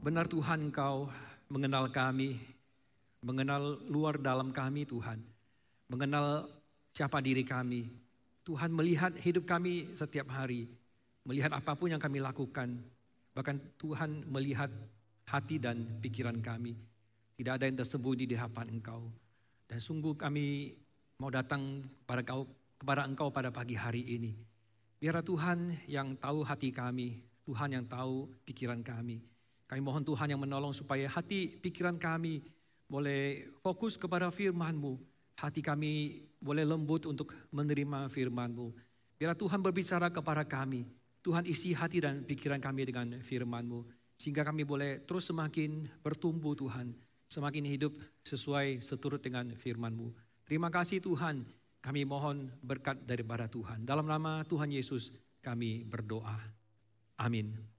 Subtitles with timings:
[0.00, 1.12] Benar Tuhan Engkau
[1.52, 2.40] mengenal kami,
[3.20, 5.20] mengenal luar dalam kami Tuhan,
[5.92, 6.48] mengenal
[6.96, 7.84] siapa diri kami.
[8.40, 10.72] Tuhan melihat hidup kami setiap hari,
[11.28, 12.80] melihat apa pun yang kami lakukan.
[13.36, 14.72] Bahkan Tuhan melihat
[15.28, 16.80] hati dan pikiran kami.
[17.36, 19.04] Tidak ada yang tersembunyi di hadapan Engkau.
[19.68, 20.80] Dan sungguh kami
[21.20, 22.48] mau datang kepada Engkau,
[22.80, 24.32] kepada Engkau pada pagi hari ini.
[24.96, 29.20] Biarlah Tuhan yang tahu hati kami, Tuhan yang tahu pikiran kami.
[29.70, 32.42] Kami mohon Tuhan yang menolong supaya hati pikiran kami
[32.90, 34.98] boleh fokus kepada firman-Mu.
[35.38, 38.74] Hati kami boleh lembut untuk menerima firman-Mu.
[39.14, 40.90] Biarlah Tuhan berbicara kepada kami.
[41.22, 43.86] Tuhan isi hati dan pikiran kami dengan firman-Mu.
[44.18, 46.90] Sehingga kami boleh terus semakin bertumbuh Tuhan.
[47.30, 47.94] Semakin hidup
[48.26, 50.10] sesuai seturut dengan firman-Mu.
[50.50, 51.46] Terima kasih Tuhan.
[51.78, 53.86] Kami mohon berkat daripada Tuhan.
[53.86, 55.14] Dalam nama Tuhan Yesus
[55.46, 56.42] kami berdoa.
[57.22, 57.69] Amin.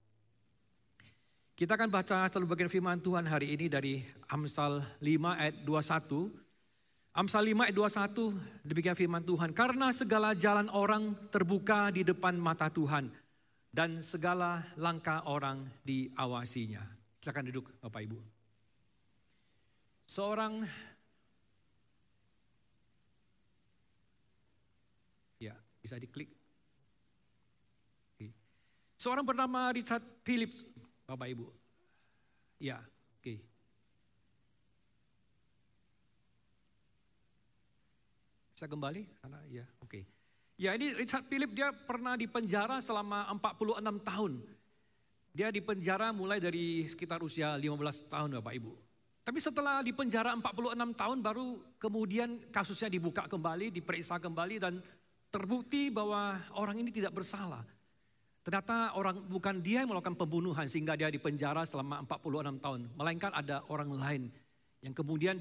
[1.51, 3.99] Kita akan baca satu bagian firman Tuhan hari ini dari
[4.31, 5.03] Amsal 5
[5.35, 6.31] ayat 21.
[7.11, 9.51] Amsal 5 ayat 21 demikian firman Tuhan.
[9.51, 13.11] Karena segala jalan orang terbuka di depan mata Tuhan
[13.67, 16.81] dan segala langkah orang diawasinya.
[17.19, 18.19] Silakan duduk Bapak Ibu.
[20.07, 20.63] Seorang
[25.35, 26.31] ya bisa diklik.
[29.01, 30.61] Seorang bernama Richard Phillips
[31.05, 31.47] Bapak Ibu.
[32.61, 33.21] Ya, oke.
[33.21, 33.37] Okay.
[38.53, 39.41] Bisa kembali sana?
[39.49, 39.89] Ya, oke.
[39.89, 40.03] Okay.
[40.61, 44.33] Ya, ini Richard Philip dia pernah dipenjara selama 46 tahun.
[45.33, 48.73] Dia dipenjara mulai dari sekitar usia 15 tahun Bapak Ibu.
[49.25, 54.77] Tapi setelah dipenjara 46 tahun baru kemudian kasusnya dibuka kembali, diperiksa kembali dan
[55.33, 57.65] terbukti bahwa orang ini tidak bersalah.
[58.41, 62.81] Ternyata orang bukan dia yang melakukan pembunuhan sehingga dia dipenjara selama 46 tahun.
[62.97, 64.23] Melainkan ada orang lain
[64.81, 65.37] yang kemudian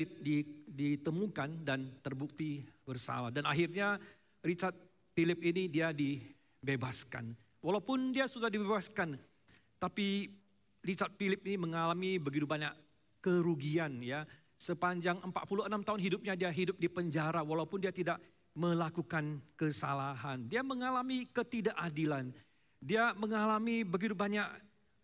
[0.69, 3.33] ditemukan dan terbukti bersalah.
[3.33, 3.97] Dan akhirnya
[4.45, 4.77] Richard
[5.17, 7.33] Philip ini dia dibebaskan.
[7.65, 9.17] Walaupun dia sudah dibebaskan,
[9.81, 10.29] tapi
[10.85, 12.73] Richard Philip ini mengalami begitu banyak
[13.25, 14.29] kerugian ya.
[14.61, 18.21] Sepanjang 46 tahun hidupnya dia hidup di penjara walaupun dia tidak
[18.53, 20.45] melakukan kesalahan.
[20.53, 22.29] Dia mengalami ketidakadilan
[22.81, 24.49] dia mengalami begitu banyak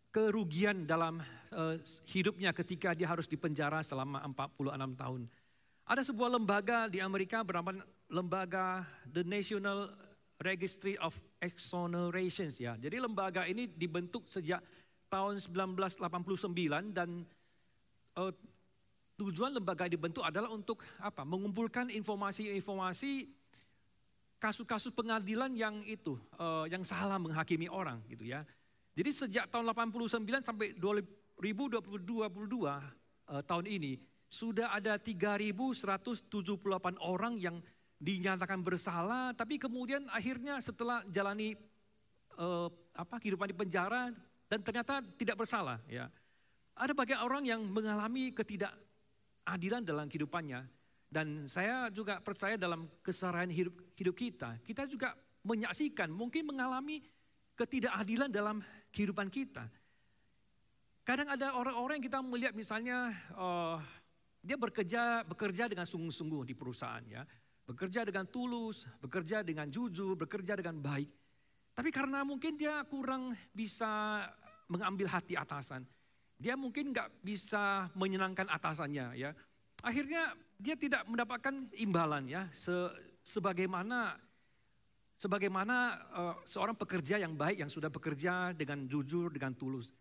[0.09, 1.21] kerugian dalam
[1.53, 1.77] uh,
[2.09, 5.23] hidupnya ketika dia harus dipenjara selama 46 tahun.
[5.87, 9.93] Ada sebuah lembaga di Amerika bernama lembaga The National
[10.41, 12.81] Registry of Exonerations ya.
[12.81, 14.65] Jadi lembaga ini dibentuk sejak
[15.13, 17.29] tahun 1989 dan
[18.17, 18.33] uh,
[19.21, 21.23] tujuan lembaga dibentuk adalah untuk apa?
[21.29, 23.29] Mengumpulkan informasi-informasi
[24.37, 28.45] kasus-kasus pengadilan yang itu, uh, yang salah menghakimi orang gitu ya.
[28.97, 32.81] Jadi sejak tahun 89 sampai 2022 uh,
[33.29, 36.33] eh, tahun ini sudah ada 3.178
[37.05, 37.61] orang yang
[37.97, 41.57] dinyatakan bersalah, tapi kemudian akhirnya setelah jalani
[42.37, 44.13] uh, apa kehidupan di penjara
[44.49, 46.09] dan ternyata tidak bersalah ya.
[46.77, 50.69] Ada banyak orang yang mengalami ketidakadilan dalam kehidupannya
[51.07, 55.15] dan saya juga percaya dalam keseharian hidup, hidup kita, kita juga
[55.47, 57.07] menyaksikan, mungkin mengalami
[57.55, 59.71] ketidakadilan dalam kehidupan kita.
[61.07, 63.79] Kadang ada orang-orang yang kita melihat misalnya uh,
[64.43, 67.23] dia bekerja bekerja dengan sungguh-sungguh di perusahaan ya,
[67.63, 71.11] bekerja dengan tulus, bekerja dengan jujur, bekerja dengan baik.
[71.77, 74.27] Tapi karena mungkin dia kurang bisa
[74.67, 75.87] mengambil hati atasan,
[76.35, 79.31] dia mungkin nggak bisa menyenangkan atasannya ya.
[79.85, 82.73] Akhirnya dia tidak mendapatkan imbalan ya se,
[83.21, 84.17] sebagaimana
[85.17, 85.77] sebagaimana
[86.13, 89.93] uh, seorang pekerja yang baik yang sudah bekerja dengan jujur dengan tulus.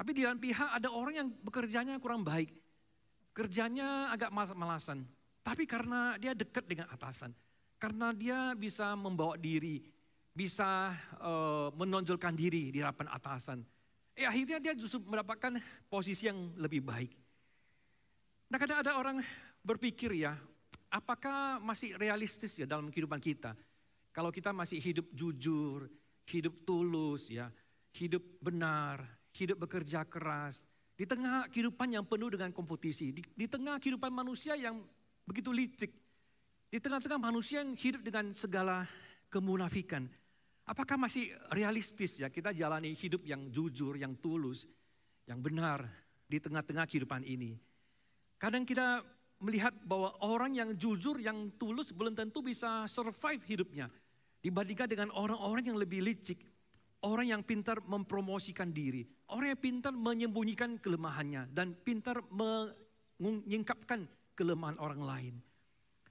[0.00, 2.48] Tapi di dalam pihak ada orang yang bekerjanya kurang baik.
[3.36, 5.04] Kerjanya agak malas-malasan.
[5.44, 7.36] Tapi karena dia dekat dengan atasan.
[7.76, 9.84] Karena dia bisa membawa diri.
[10.32, 13.60] Bisa uh, menonjolkan diri di hadapan atasan.
[14.16, 15.60] Eh akhirnya dia justru mendapatkan
[15.92, 17.12] posisi yang lebih baik.
[18.50, 19.22] Nah kadang ada orang
[19.62, 20.34] berpikir ya,
[20.90, 23.54] apakah masih realistis ya dalam kehidupan kita?
[24.10, 25.86] Kalau kita masih hidup jujur,
[26.26, 27.46] hidup tulus ya,
[27.94, 29.06] hidup benar,
[29.38, 30.66] hidup bekerja keras,
[30.98, 34.82] di tengah kehidupan yang penuh dengan kompetisi, di, di tengah kehidupan manusia yang
[35.22, 35.94] begitu licik,
[36.66, 38.82] di tengah-tengah manusia yang hidup dengan segala
[39.30, 40.10] kemunafikan,
[40.66, 44.66] apakah masih realistis ya kita jalani hidup yang jujur, yang tulus,
[45.30, 45.86] yang benar
[46.26, 47.69] di tengah-tengah kehidupan ini?
[48.40, 49.04] Kadang kita
[49.44, 53.92] melihat bahwa orang yang jujur, yang tulus belum tentu bisa survive hidupnya.
[54.40, 56.40] Dibandingkan dengan orang-orang yang lebih licik.
[57.04, 59.04] Orang yang pintar mempromosikan diri.
[59.28, 62.24] Orang yang pintar menyembunyikan kelemahannya dan pintar
[63.20, 65.34] menyingkapkan kelemahan orang lain.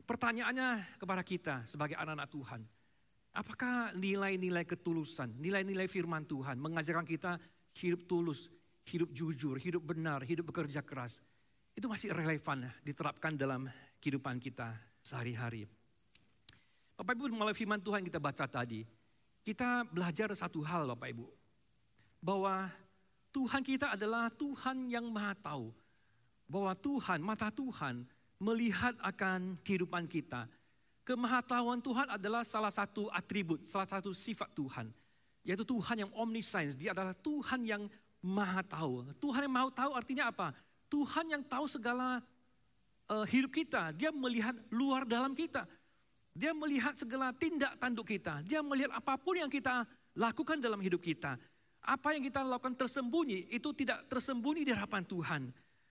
[0.05, 2.61] Pertanyaannya kepada kita sebagai anak-anak Tuhan,
[3.33, 7.37] apakah nilai-nilai ketulusan, nilai-nilai firman Tuhan mengajarkan kita
[7.77, 8.49] hidup tulus,
[8.89, 11.21] hidup jujur, hidup benar, hidup bekerja keras,
[11.75, 13.69] itu masih relevan diterapkan dalam
[13.99, 15.67] kehidupan kita sehari-hari.
[16.99, 18.83] Bapak Ibu melalui firman Tuhan kita baca tadi,
[19.43, 21.27] kita belajar satu hal Bapak Ibu,
[22.19, 22.67] bahwa
[23.31, 25.71] Tuhan kita adalah Tuhan yang maha tahu.
[26.49, 28.03] Bahwa Tuhan, mata Tuhan
[28.41, 30.49] melihat akan kehidupan kita.
[31.05, 34.89] Kemahatauan Tuhan adalah salah satu atribut, salah satu sifat Tuhan.
[35.45, 37.85] Yaitu Tuhan yang omniscience, dia adalah Tuhan yang
[38.21, 39.07] maha tahu.
[39.21, 40.51] Tuhan yang maha tahu artinya apa?
[40.89, 42.19] Tuhan yang tahu segala
[43.09, 43.93] uh, hidup kita.
[43.93, 45.69] Dia melihat luar dalam kita.
[46.33, 48.41] Dia melihat segala tindak tanduk kita.
[48.45, 49.85] Dia melihat apa pun yang kita
[50.17, 51.37] lakukan dalam hidup kita.
[51.79, 55.41] Apa yang kita lakukan tersembunyi itu tidak tersembunyi di hadapan Tuhan.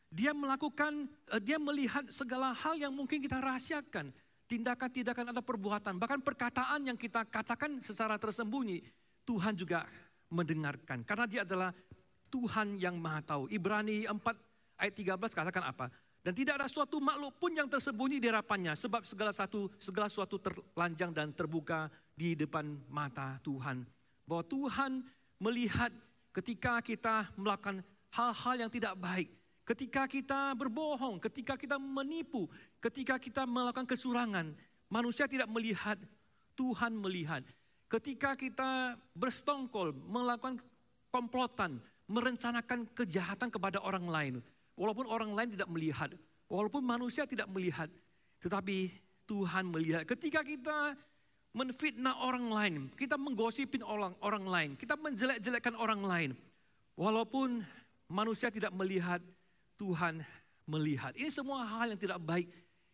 [0.08, 4.10] Dia melakukan, uh, dia melihat segala hal yang mungkin kita rahasiakan.
[4.48, 8.80] Tindakan-tindakan atau perbuatan, bahkan perkataan yang kita katakan secara tersembunyi.
[9.28, 9.84] Tuhan juga
[10.32, 11.04] mendengarkan.
[11.04, 11.68] Karena dia adalah
[12.32, 13.52] Tuhan yang maha tahu.
[13.52, 14.47] Ibrani 4
[14.78, 15.90] ayat 13 katakan apa?
[16.22, 20.38] Dan tidak ada suatu makhluk pun yang tersembunyi di hadapannya sebab segala satu segala suatu
[20.38, 23.86] terlanjang dan terbuka di depan mata Tuhan.
[24.26, 25.02] Bahwa Tuhan
[25.38, 25.94] melihat
[26.34, 27.80] ketika kita melakukan
[28.12, 29.30] hal-hal yang tidak baik,
[29.62, 32.50] ketika kita berbohong, ketika kita menipu,
[32.82, 34.52] ketika kita melakukan kesurangan,
[34.90, 35.96] manusia tidak melihat,
[36.58, 37.46] Tuhan melihat.
[37.88, 40.60] Ketika kita berstongkol, melakukan
[41.08, 44.34] komplotan, merencanakan kejahatan kepada orang lain,
[44.78, 46.14] Walaupun orang lain tidak melihat,
[46.46, 47.90] walaupun manusia tidak melihat,
[48.38, 48.94] tetapi
[49.26, 50.06] Tuhan melihat.
[50.06, 50.94] Ketika kita
[51.50, 56.30] menfitnah orang lain, kita menggosipin orang orang lain, kita menjelek-jelekkan orang lain,
[56.94, 57.66] walaupun
[58.06, 59.18] manusia tidak melihat,
[59.74, 60.22] Tuhan
[60.66, 61.14] melihat.
[61.18, 62.46] Ini semua hal yang tidak baik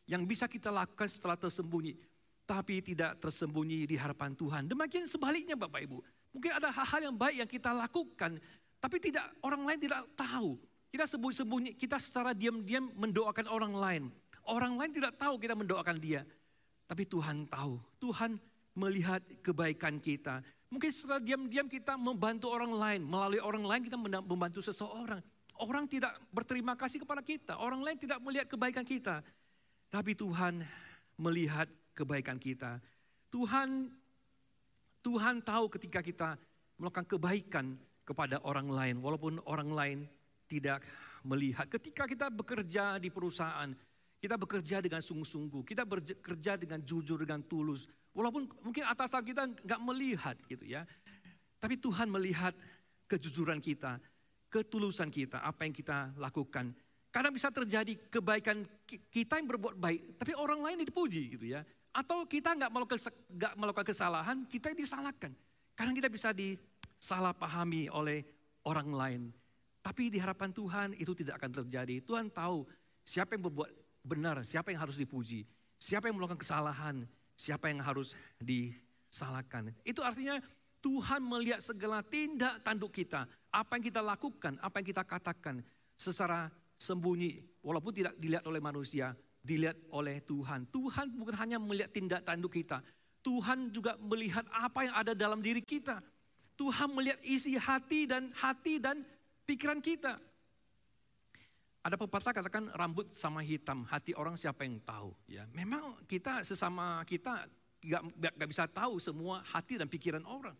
[0.08, 1.96] yang bisa kita lakukan setelah tersembunyi,
[2.44, 4.68] tapi tidak tersembunyi di hadapan Tuhan.
[4.68, 6.00] Demikian sebaliknya Bapak Ibu.
[6.32, 8.36] Mungkin ada hal-hal yang baik yang kita lakukan,
[8.80, 10.60] tapi tidak orang lain tidak tahu.
[10.94, 14.02] Kita sembunyi-sembunyi, kita secara diam-diam mendoakan orang lain.
[14.46, 16.22] Orang lain tidak tahu kita mendoakan dia.
[16.86, 17.82] Tapi Tuhan tahu.
[17.98, 18.38] Tuhan
[18.78, 20.38] melihat kebaikan kita.
[20.70, 23.02] Mungkin secara diam-diam kita membantu orang lain.
[23.02, 25.18] Melalui orang lain kita membantu seseorang.
[25.58, 27.58] Orang tidak berterima kasih kepada kita.
[27.58, 29.18] Orang lain tidak melihat kebaikan kita.
[29.90, 30.62] Tapi Tuhan
[31.18, 31.66] melihat
[31.98, 32.78] kebaikan kita.
[33.34, 33.90] Tuhan
[35.02, 36.38] Tuhan tahu ketika kita
[36.78, 37.66] melakukan kebaikan
[38.06, 39.02] kepada orang lain.
[39.02, 39.98] Walaupun orang lain
[40.48, 40.84] tidak
[41.24, 41.66] melihat.
[41.66, 43.72] Ketika kita bekerja di perusahaan,
[44.20, 47.84] kita bekerja dengan sungguh-sungguh, kita bekerja dengan jujur, dengan tulus.
[48.16, 50.88] Walaupun mungkin atasan kita nggak melihat gitu ya.
[51.60, 52.52] Tapi Tuhan melihat
[53.08, 54.00] kejujuran kita,
[54.52, 56.72] ketulusan kita, apa yang kita lakukan.
[57.12, 61.62] Kadang bisa terjadi kebaikan kita yang berbuat baik, tapi orang lain dipuji gitu ya.
[61.94, 63.00] Atau kita nggak melakukan,
[63.54, 65.30] melakukan kesalahan, kita disalahkan.
[65.78, 68.26] Kadang kita bisa disalahpahami oleh
[68.66, 69.22] orang lain.
[69.84, 72.00] Tapi di harapan Tuhan itu tidak akan terjadi.
[72.00, 72.64] Tuhan tahu
[73.04, 73.68] siapa yang berbuat
[74.00, 75.44] benar, siapa yang harus dipuji,
[75.76, 77.04] siapa yang melakukan kesalahan,
[77.36, 79.76] siapa yang harus disalahkan.
[79.84, 80.40] Itu artinya
[80.80, 85.60] Tuhan melihat segala tindak tanduk kita, apa yang kita lakukan, apa yang kita katakan
[86.00, 86.48] secara
[86.80, 89.12] sembunyi, walaupun tidak dilihat oleh manusia,
[89.44, 90.64] dilihat oleh Tuhan.
[90.72, 92.80] Tuhan bukan hanya melihat tindak tanduk kita,
[93.24, 96.00] Tuhan juga melihat apa yang ada dalam diri kita.
[96.54, 99.02] Tuhan melihat isi hati dan hati dan
[99.44, 100.20] pikiran kita.
[101.84, 105.12] Ada pepatah katakan rambut sama hitam, hati orang siapa yang tahu.
[105.28, 107.44] Ya, memang kita sesama kita
[107.84, 108.02] gak,
[108.40, 110.56] gak bisa tahu semua hati dan pikiran orang.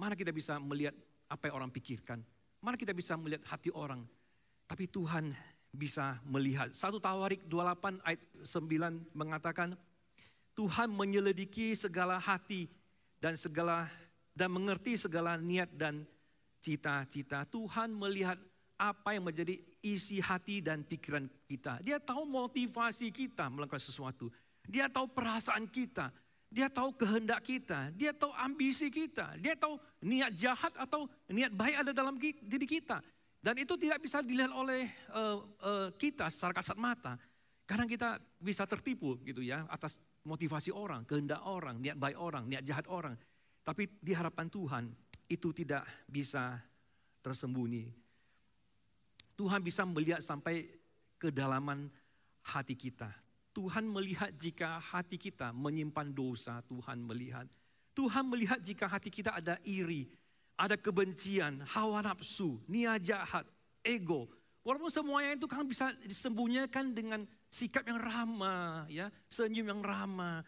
[0.00, 0.96] Mana kita bisa melihat
[1.28, 2.24] apa yang orang pikirkan?
[2.64, 4.00] Mana kita bisa melihat hati orang?
[4.64, 5.36] Tapi Tuhan
[5.68, 6.72] bisa melihat.
[6.72, 9.76] Satu Tawarik 28 ayat 9 mengatakan,
[10.56, 12.68] Tuhan menyelidiki segala hati
[13.20, 13.88] dan segala
[14.32, 16.08] dan mengerti segala niat dan
[16.62, 17.42] cita-cita.
[17.50, 18.38] Tuhan melihat
[18.78, 21.82] apa yang menjadi isi hati dan pikiran kita.
[21.82, 24.30] Dia tahu motivasi kita melakukan sesuatu.
[24.66, 26.14] Dia tahu perasaan kita.
[26.52, 27.90] Dia tahu kehendak kita.
[27.94, 29.34] Dia tahu ambisi kita.
[29.42, 33.02] Dia tahu niat jahat atau niat baik ada dalam diri kita.
[33.42, 37.18] Dan itu tidak bisa dilihat oleh uh, uh, kita secara kasat mata.
[37.66, 42.62] Kadang kita bisa tertipu gitu ya atas motivasi orang, kehendak orang, niat baik orang, niat
[42.62, 43.18] jahat orang.
[43.62, 44.84] Tapi di harapan Tuhan
[45.32, 46.60] itu tidak bisa
[47.24, 47.88] tersembunyi.
[49.32, 50.68] Tuhan bisa melihat sampai
[51.16, 51.88] kedalaman
[52.44, 53.08] hati kita.
[53.52, 57.44] Tuhan melihat jika hati kita menyimpan dosa, Tuhan melihat.
[57.92, 60.08] Tuhan melihat jika hati kita ada iri,
[60.56, 63.44] ada kebencian, hawa nafsu, niat jahat,
[63.84, 64.28] ego.
[64.64, 70.40] Walaupun semuanya itu kan bisa disembunyikan dengan sikap yang ramah, ya, senyum yang ramah.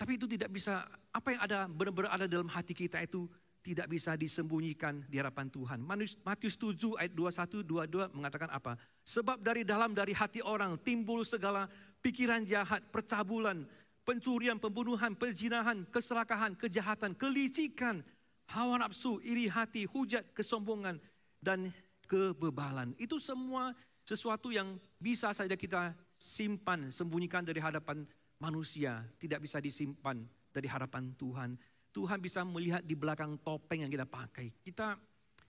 [0.00, 3.28] Tapi itu tidak bisa, apa yang ada benar-benar ada dalam hati kita itu
[3.66, 5.82] tidak bisa disembunyikan di hadapan Tuhan.
[6.22, 8.78] Matius 7 ayat 21 22 mengatakan apa?
[9.02, 11.66] Sebab dari dalam dari hati orang timbul segala
[11.98, 13.66] pikiran jahat, percabulan,
[14.06, 18.06] pencurian, pembunuhan, perzinahan, keserakahan, kejahatan, kelicikan,
[18.54, 21.02] hawa nafsu, iri hati, hujat, kesombongan,
[21.42, 21.74] dan
[22.06, 22.94] kebebalan.
[23.02, 23.74] Itu semua
[24.06, 28.06] sesuatu yang bisa saja kita simpan, sembunyikan dari hadapan
[28.38, 29.02] manusia.
[29.18, 30.22] Tidak bisa disimpan
[30.54, 31.58] dari hadapan Tuhan.
[31.96, 34.52] Tuhan bisa melihat di belakang topeng yang kita pakai.
[34.60, 35.00] Kita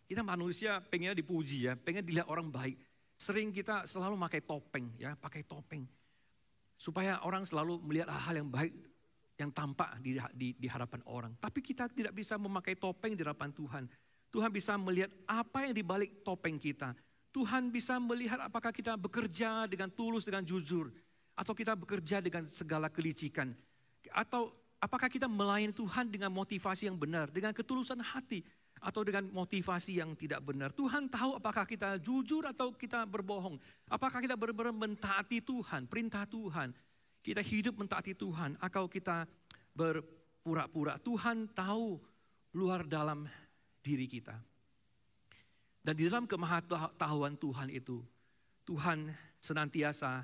[0.07, 2.79] kita manusia pengen dipuji ya, pengen dilihat orang baik.
[3.19, 5.83] Sering kita selalu pakai topeng ya, pakai topeng.
[6.79, 8.71] Supaya orang selalu melihat hal-hal yang baik
[9.35, 11.35] yang tampak di, di, di hadapan orang.
[11.35, 13.83] Tapi kita tidak bisa memakai topeng di hadapan Tuhan.
[14.31, 16.95] Tuhan bisa melihat apa yang dibalik topeng kita.
[17.35, 20.95] Tuhan bisa melihat apakah kita bekerja dengan tulus, dengan jujur.
[21.35, 23.51] Atau kita bekerja dengan segala kelicikan.
[24.15, 28.43] Atau apakah kita melayani Tuhan dengan motivasi yang benar, dengan ketulusan hati.
[28.77, 30.69] Atau dengan motivasi yang tidak benar.
[30.69, 33.57] Tuhan tahu apakah kita jujur atau kita berbohong.
[33.89, 36.77] Apakah kita benar-benar mentaati Tuhan, perintah Tuhan
[37.27, 39.27] kita hidup mentaati Tuhan atau kita
[39.75, 40.95] berpura-pura.
[41.03, 41.99] Tuhan tahu
[42.55, 43.27] luar dalam
[43.83, 44.39] diri kita.
[45.83, 47.99] Dan di dalam kemahatahuan Tuhan itu,
[48.63, 49.11] Tuhan
[49.43, 50.23] senantiasa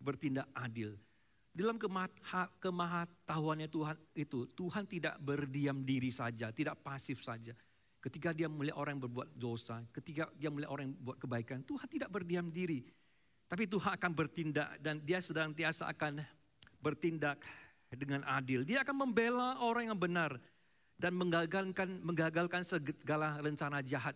[0.00, 0.96] bertindak adil.
[1.58, 1.74] Dalam
[2.62, 7.50] kemahatahuannya Tuhan itu, Tuhan tidak berdiam diri saja, tidak pasif saja.
[7.98, 11.90] Ketika dia melihat orang yang berbuat dosa, ketika dia melihat orang yang berbuat kebaikan, Tuhan
[11.90, 12.86] tidak berdiam diri.
[13.50, 16.22] Tapi Tuhan akan bertindak dan dia sedang tiasa akan
[16.78, 17.42] bertindak
[17.90, 18.62] dengan adil.
[18.62, 20.38] Dia akan membela orang yang benar
[20.94, 24.14] dan menggagalkan menggagalkan segala rencana jahat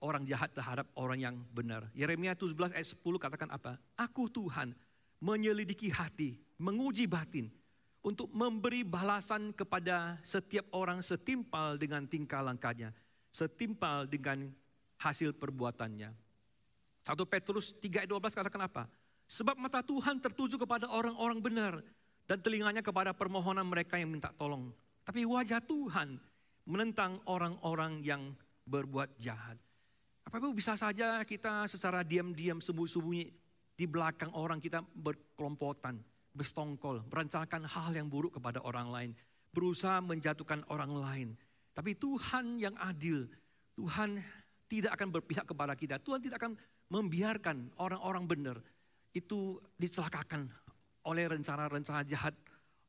[0.00, 1.84] orang jahat terhadap orang yang benar.
[1.92, 3.76] Yeremia 17 ayat 10 katakan apa?
[3.96, 4.72] Aku Tuhan
[5.22, 7.50] menyelidiki hati, menguji batin
[8.04, 12.92] untuk memberi balasan kepada setiap orang setimpal dengan tingkah langkahnya,
[13.32, 14.52] setimpal dengan
[15.00, 16.12] hasil perbuatannya.
[17.04, 18.84] 1 Petrus 3 ayat 12 katakan apa?
[19.24, 21.74] Sebab mata Tuhan tertuju kepada orang-orang benar
[22.24, 24.72] dan telinganya kepada permohonan mereka yang minta tolong.
[25.04, 26.16] Tapi wajah Tuhan
[26.64, 28.32] menentang orang-orang yang
[28.64, 29.60] berbuat jahat.
[30.24, 33.43] Apa itu bisa saja kita secara diam-diam sembunyi-sembunyi
[33.74, 35.98] di belakang orang kita berkelompotan,
[36.34, 39.10] berstongkol, merencanakan hal yang buruk kepada orang lain,
[39.50, 41.28] berusaha menjatuhkan orang lain.
[41.74, 43.26] Tapi Tuhan yang adil,
[43.74, 44.22] Tuhan
[44.70, 45.98] tidak akan berpihak kepada kita.
[45.98, 46.54] Tuhan tidak akan
[46.90, 48.56] membiarkan orang-orang benar
[49.14, 50.50] itu dicelakakan
[51.06, 52.34] oleh rencana-rencana jahat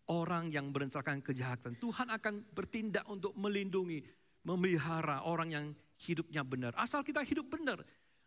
[0.10, 1.78] orang yang merencanakan kejahatan.
[1.82, 4.06] Tuhan akan bertindak untuk melindungi,
[4.46, 5.66] memelihara orang yang
[6.02, 6.74] hidupnya benar.
[6.78, 7.82] Asal kita hidup benar,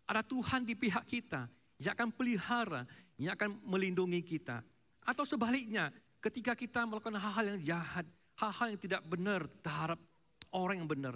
[0.06, 1.46] ada Tuhan di pihak kita
[1.78, 2.82] yang akan pelihara,
[3.18, 4.62] yang akan melindungi kita.
[5.06, 8.06] Atau sebaliknya, ketika kita melakukan hal-hal yang jahat,
[8.38, 9.98] hal-hal yang tidak benar terhadap
[10.50, 11.14] orang yang benar,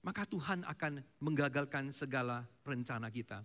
[0.00, 3.42] maka Tuhan akan menggagalkan segala rencana kita.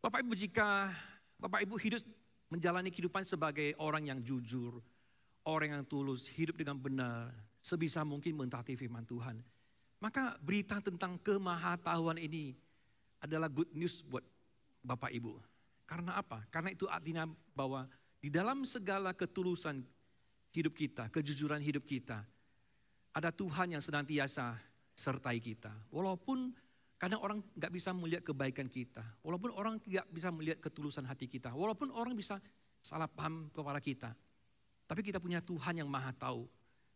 [0.00, 0.92] Bapak Ibu jika
[1.40, 2.04] Bapak Ibu hidup
[2.52, 4.80] menjalani kehidupan sebagai orang yang jujur,
[5.46, 7.32] orang yang tulus, hidup dengan benar,
[7.62, 9.40] sebisa mungkin mentaati firman Tuhan.
[10.00, 12.56] Maka berita tentang kemahatahuan ini
[13.20, 14.24] adalah good news buat
[14.80, 15.38] Bapak Ibu.
[15.84, 16.46] Karena apa?
[16.48, 17.88] Karena itu artinya bahwa
[18.20, 19.82] di dalam segala ketulusan
[20.52, 22.22] hidup kita, kejujuran hidup kita,
[23.10, 24.54] ada Tuhan yang senantiasa
[24.94, 25.72] sertai kita.
[25.90, 26.54] Walaupun
[27.00, 29.00] karena orang nggak bisa melihat kebaikan kita.
[29.24, 31.48] Walaupun orang nggak bisa melihat ketulusan hati kita.
[31.48, 32.36] Walaupun orang bisa
[32.84, 34.12] salah paham kepada kita.
[34.84, 36.44] Tapi kita punya Tuhan yang maha tahu.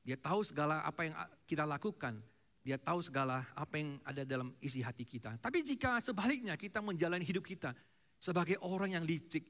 [0.04, 1.16] Dia tahu segala apa yang
[1.48, 2.20] kita lakukan.
[2.64, 5.37] Dia tahu segala apa yang ada dalam isi hati kita.
[5.37, 7.76] Tapi jika sebaliknya kita menjalani hidup kita
[8.16, 9.44] sebagai orang yang licik.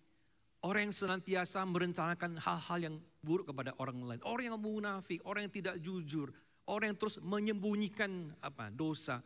[0.64, 4.21] Orang yang senantiasa merencanakan hal-hal yang buruk kepada orang lain.
[4.25, 6.33] Orang yang munafik, orang yang tidak jujur.
[6.64, 9.21] Orang yang terus menyembunyikan apa dosa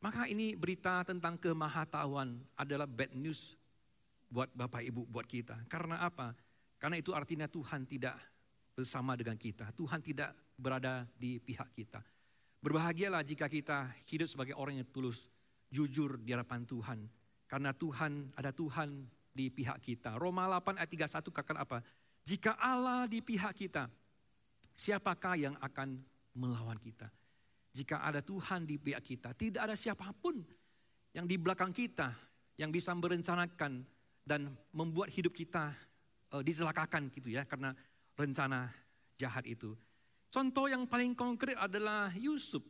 [0.00, 3.52] maka ini berita tentang kemahatahuan adalah bad news
[4.32, 5.68] buat Bapak Ibu, buat kita.
[5.68, 6.32] Karena apa?
[6.80, 8.16] Karena itu artinya Tuhan tidak
[8.72, 9.68] bersama dengan kita.
[9.76, 12.00] Tuhan tidak berada di pihak kita.
[12.60, 15.24] Berbahagialah jika kita hidup sebagai orang yang tulus,
[15.72, 16.98] jujur di hadapan Tuhan.
[17.48, 20.20] Karena Tuhan, ada Tuhan di pihak kita.
[20.20, 21.78] Roma 8 ayat 31 katakan apa?
[22.28, 23.88] Jika Allah di pihak kita,
[24.76, 25.98] siapakah yang akan
[26.36, 27.08] melawan kita?
[27.72, 30.42] Jika ada Tuhan di pihak kita, tidak ada siapa pun
[31.16, 32.12] yang di belakang kita
[32.60, 33.82] yang bisa merencanakan
[34.26, 35.72] dan membuat hidup kita
[36.34, 37.72] uh, dicelakakan gitu ya karena
[38.14, 38.68] rencana
[39.16, 39.72] jahat itu.
[40.30, 42.62] Contoh yang paling konkret adalah Yusuf.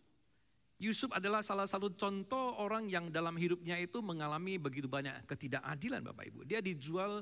[0.80, 6.24] Yusuf adalah salah satu contoh orang yang dalam hidupnya itu mengalami begitu banyak ketidakadilan Bapak
[6.32, 6.48] Ibu.
[6.48, 7.20] Dia dijual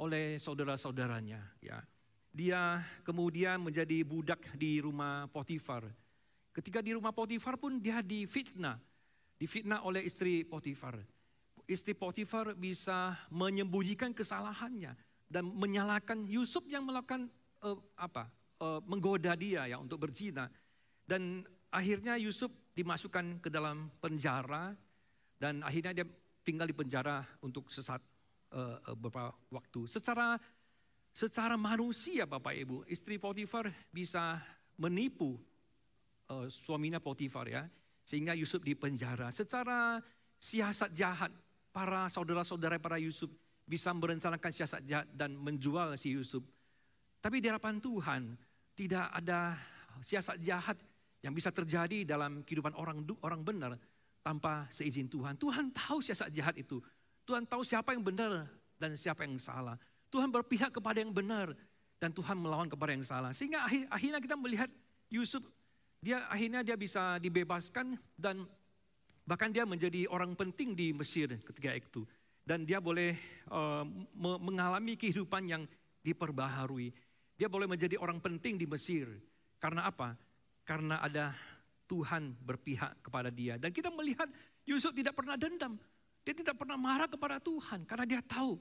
[0.00, 1.84] oleh saudara-saudaranya ya.
[2.32, 5.84] Dia kemudian menjadi budak di rumah Potifar.
[6.56, 8.80] Ketika di rumah Potifar pun dia difitnah.
[9.36, 10.96] Difitnah oleh istri Potifar.
[11.68, 14.96] Istri Potifar bisa menyembunyikan kesalahannya
[15.28, 17.28] dan menyalahkan Yusuf yang melakukan
[17.60, 18.32] uh, apa?
[18.58, 20.50] Uh, menggoda dia ya untuk berzina.
[21.06, 24.74] Dan akhirnya Yusuf dimasukkan ke dalam penjara
[25.38, 26.06] dan akhirnya dia
[26.42, 28.02] tinggal di penjara untuk sesat
[28.50, 29.86] uh, beberapa waktu.
[29.86, 30.34] Secara
[31.14, 34.42] secara manusia Bapak Ibu, istri Potifar bisa
[34.74, 35.38] menipu
[36.26, 37.62] uh, suaminya Potifar ya,
[38.02, 39.30] sehingga Yusuf di penjara.
[39.30, 40.02] Secara
[40.34, 41.30] siasat jahat
[41.70, 43.30] para saudara-saudara para Yusuf
[43.62, 46.42] bisa merencanakan siasat jahat dan menjual si Yusuf.
[47.22, 48.47] Tapi di hadapan Tuhan
[48.78, 49.58] tidak ada
[50.06, 50.78] siasat jahat
[51.18, 53.74] yang bisa terjadi dalam kehidupan orang orang benar
[54.22, 55.34] tanpa seizin Tuhan.
[55.34, 56.78] Tuhan tahu siasat jahat itu.
[57.26, 58.46] Tuhan tahu siapa yang benar
[58.78, 59.74] dan siapa yang salah.
[60.08, 61.52] Tuhan berpihak kepada yang benar
[61.98, 63.34] dan Tuhan melawan kepada yang salah.
[63.34, 64.70] Sehingga akhir, akhirnya kita melihat
[65.10, 65.42] Yusuf
[65.98, 68.46] dia akhirnya dia bisa dibebaskan dan
[69.26, 72.06] bahkan dia menjadi orang penting di Mesir ketika itu
[72.46, 73.18] dan dia boleh
[73.50, 73.82] uh,
[74.16, 75.62] mengalami kehidupan yang
[76.00, 76.94] diperbaharui.
[77.38, 79.06] Dia boleh menjadi orang penting di Mesir.
[79.62, 80.18] Karena apa?
[80.66, 81.32] Karena ada
[81.86, 83.54] Tuhan berpihak kepada dia.
[83.56, 84.26] Dan kita melihat
[84.66, 85.78] Yusuf tidak pernah dendam.
[86.26, 87.86] Dia tidak pernah marah kepada Tuhan.
[87.86, 88.58] Karena dia tahu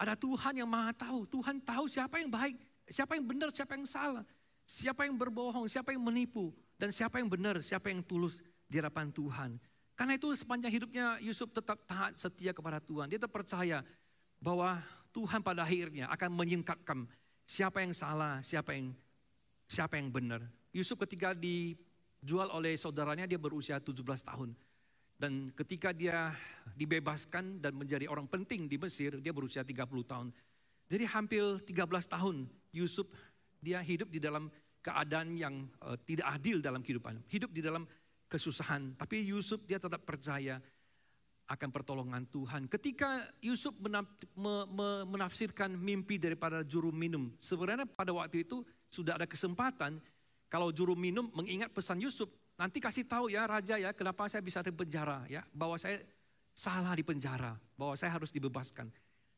[0.00, 1.28] ada Tuhan yang maha tahu.
[1.28, 2.56] Tuhan tahu siapa yang baik,
[2.88, 4.24] siapa yang benar, siapa yang salah.
[4.64, 6.54] Siapa yang berbohong, siapa yang menipu.
[6.78, 9.58] Dan siapa yang benar, siapa yang tulus di hadapan Tuhan.
[9.98, 13.12] Karena itu sepanjang hidupnya Yusuf tetap taat setia kepada Tuhan.
[13.12, 13.84] Dia terpercaya
[14.40, 14.80] bahwa
[15.12, 17.04] Tuhan pada akhirnya akan menyingkapkan
[17.50, 18.94] siapa yang salah, siapa yang
[19.66, 20.46] siapa yang benar.
[20.70, 24.54] Yusuf ketika dijual oleh saudaranya dia berusia 17 tahun.
[25.20, 26.32] Dan ketika dia
[26.78, 30.32] dibebaskan dan menjadi orang penting di Mesir, dia berusia 30 tahun.
[30.88, 33.04] Jadi hampir 13 tahun Yusuf
[33.60, 34.48] dia hidup di dalam
[34.80, 37.20] keadaan yang uh, tidak adil dalam kehidupan.
[37.28, 37.84] Hidup di dalam
[38.30, 38.96] kesusahan.
[38.96, 40.56] Tapi Yusuf dia tetap percaya
[41.50, 42.70] akan pertolongan Tuhan.
[42.70, 43.74] Ketika Yusuf
[45.10, 47.34] menafsirkan mimpi daripada juru minum.
[47.42, 49.98] Sebenarnya pada waktu itu sudah ada kesempatan
[50.46, 54.62] kalau juru minum mengingat pesan Yusuf, nanti kasih tahu ya raja ya kenapa saya bisa
[54.62, 56.02] di penjara ya, bahwa saya
[56.54, 58.90] salah di penjara, bahwa saya harus dibebaskan.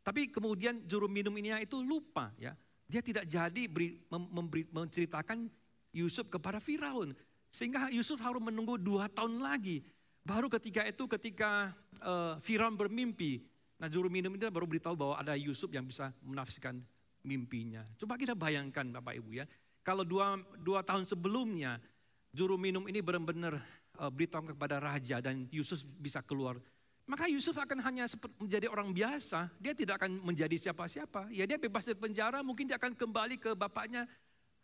[0.04, 2.56] Tapi kemudian juru minum ini itu lupa ya,
[2.88, 5.48] dia tidak jadi beri, memberi, menceritakan
[5.92, 7.12] Yusuf kepada Firaun,
[7.52, 9.84] sehingga Yusuf harus menunggu dua tahun lagi.
[10.22, 13.42] Baru ketika itu ketika uh, Firaun bermimpi,
[13.74, 16.78] nah juru minum ini baru beritahu bahwa ada Yusuf yang bisa menafsirkan
[17.26, 17.82] mimpinya.
[17.98, 19.44] Coba kita bayangkan Bapak Ibu ya,
[19.82, 21.82] kalau dua, dua tahun sebelumnya
[22.30, 23.58] juru minum ini benar-benar
[23.98, 26.62] uh, beritahu kepada raja dan Yusuf bisa keluar.
[27.02, 28.06] Maka Yusuf akan hanya
[28.38, 31.34] menjadi orang biasa, dia tidak akan menjadi siapa-siapa.
[31.34, 34.06] Ya dia bebas dari penjara, mungkin dia akan kembali ke bapaknya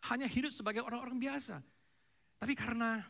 [0.07, 1.59] hanya hidup sebagai orang-orang biasa.
[2.39, 3.03] Tapi karena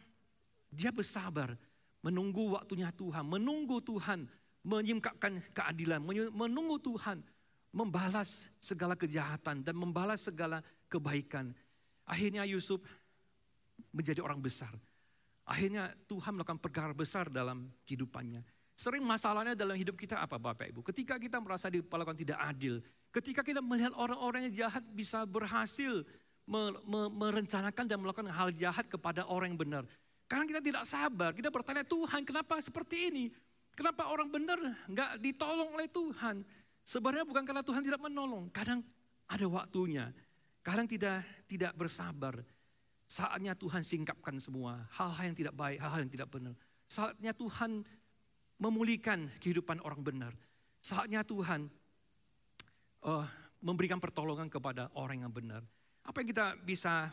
[0.73, 1.53] dia bersabar,
[1.99, 4.27] menunggu waktunya Tuhan, menunggu Tuhan
[4.63, 7.23] menyingkapkan keadilan, menunggu Tuhan
[7.69, 11.53] membalas segala kejahatan dan membalas segala kebaikan.
[12.03, 12.81] Akhirnya Yusuf
[13.93, 14.73] menjadi orang besar.
[15.45, 18.41] Akhirnya Tuhan melakukan perkara besar dalam kehidupannya.
[18.79, 20.85] Sering masalahnya dalam hidup kita apa Bapak Ibu?
[20.87, 22.79] Ketika kita merasa diperlakukan tidak adil.
[23.11, 26.05] Ketika kita melihat orang-orang yang jahat bisa berhasil
[27.13, 29.83] merencanakan dan melakukan hal jahat kepada orang yang benar.
[30.29, 33.25] Karena kita tidak sabar, kita bertanya Tuhan kenapa seperti ini?
[33.73, 36.45] Kenapa orang benar nggak ditolong oleh Tuhan?
[36.85, 38.85] Sebenarnya bukan karena Tuhan tidak menolong, kadang
[39.25, 40.13] ada waktunya.
[40.61, 42.45] Kadang tidak tidak bersabar.
[43.09, 46.53] Saatnya Tuhan singkapkan semua hal-hal yang tidak baik, hal-hal yang tidak benar.
[46.85, 47.81] Saatnya Tuhan
[48.61, 50.33] memulihkan kehidupan orang benar.
[50.77, 51.73] Saatnya Tuhan
[53.01, 53.25] uh,
[53.65, 55.65] memberikan pertolongan kepada orang yang benar.
[56.05, 57.09] Apa yang kita bisa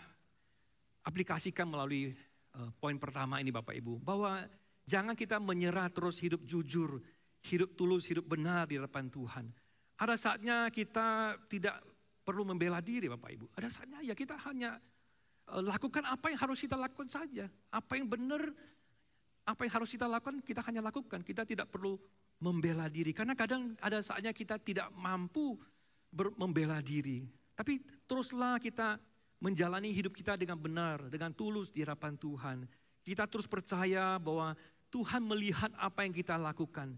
[1.06, 2.12] aplikasikan melalui
[2.56, 4.42] uh, poin pertama ini Bapak Ibu, bahwa
[4.88, 7.04] jangan kita menyerah terus hidup jujur,
[7.44, 9.46] hidup tulus, hidup benar di hadapan Tuhan.
[9.96, 11.80] Ada saatnya kita tidak
[12.24, 13.46] perlu membela diri Bapak Ibu.
[13.56, 14.80] Ada saatnya ya kita hanya
[15.52, 17.46] uh, lakukan apa yang harus kita lakukan saja.
[17.72, 18.42] Apa yang benar,
[19.46, 21.22] apa yang harus kita lakukan kita hanya lakukan.
[21.22, 21.96] Kita tidak perlu
[22.40, 23.16] membela diri.
[23.16, 25.56] Karena kadang ada saatnya kita tidak mampu
[26.36, 27.24] membela diri.
[27.56, 29.00] Tapi teruslah kita
[29.40, 32.56] menjalani hidup kita dengan benar, dengan tulus di hadapan Tuhan.
[33.04, 34.56] Kita terus percaya bahwa
[34.90, 36.96] Tuhan melihat apa yang kita lakukan.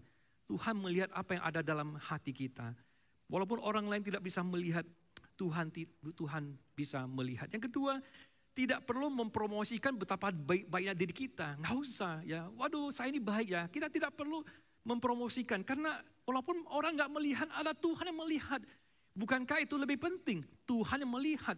[0.49, 2.73] Tuhan melihat apa yang ada dalam hati kita.
[3.29, 4.81] Walaupun orang lain tidak bisa melihat
[5.37, 5.69] Tuhan
[6.17, 7.47] Tuhan bisa melihat.
[7.53, 8.01] Yang kedua,
[8.57, 11.55] tidak perlu mempromosikan betapa baik-baiknya diri kita.
[11.61, 12.49] Nggak usah ya.
[12.57, 13.63] Waduh saya ini baik ya.
[13.71, 14.43] Kita tidak perlu
[14.83, 15.63] mempromosikan.
[15.63, 18.61] Karena walaupun orang nggak melihat, ada Tuhan yang melihat.
[19.15, 20.43] Bukankah itu lebih penting?
[20.67, 21.55] Tuhan yang melihat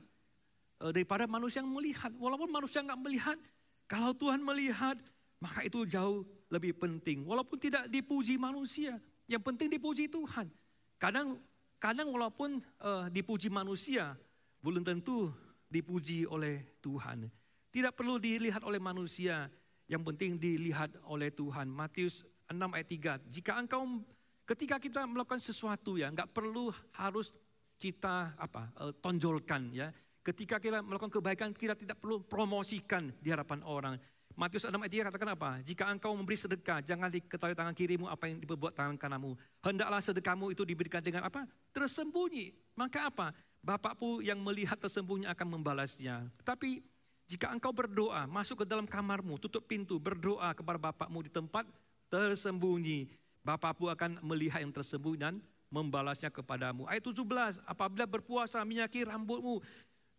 [0.90, 2.10] daripada manusia yang melihat.
[2.18, 3.38] Walaupun manusia nggak melihat,
[3.86, 4.98] kalau Tuhan melihat,
[5.38, 7.22] maka itu jauh lebih penting.
[7.30, 8.98] Walaupun tidak dipuji manusia,
[9.30, 10.50] yang penting dipuji Tuhan.
[10.98, 11.38] Kadang
[11.78, 14.18] kadang walaupun uh, dipuji manusia,
[14.66, 15.30] belum tentu
[15.70, 17.30] dipuji oleh Tuhan.
[17.72, 19.48] Tidak perlu dilihat oleh manusia,
[19.88, 21.68] yang penting dilihat oleh Tuhan.
[21.72, 22.88] Matius 6 ayat
[23.28, 23.34] 3.
[23.34, 24.04] Jika engkau
[24.44, 27.32] ketika kita melakukan sesuatu ya, nggak perlu harus
[27.80, 29.90] kita apa uh, tonjolkan ya.
[30.22, 33.98] Ketika kita melakukan kebaikan, kita tidak perlu promosikan di hadapan orang.
[34.38, 35.50] Matius 6 ayat 3 katakan apa?
[35.66, 39.36] Jika engkau memberi sedekah, jangan diketahui tangan kirimu apa yang diperbuat tangan kananmu.
[39.60, 41.44] Hendaklah sedekahmu itu diberikan dengan apa?
[41.76, 42.54] Tersembunyi.
[42.78, 43.28] Maka apa?
[43.62, 46.26] Bapakmu yang melihat tersembunyi akan membalasnya.
[46.42, 46.82] Tetapi
[47.30, 51.66] jika engkau berdoa, masuk ke dalam kamarmu, tutup pintu, berdoa kepada Bapakmu di tempat
[52.10, 53.10] tersembunyi.
[53.42, 55.36] Bapakmu akan melihat yang tersembunyi dan
[55.72, 56.84] membalasnya kepadamu.
[56.90, 59.64] Ayat 17, apabila berpuasa minyaki rambutmu,